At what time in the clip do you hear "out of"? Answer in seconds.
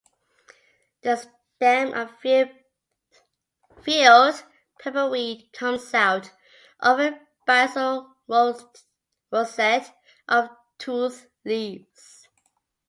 5.93-6.99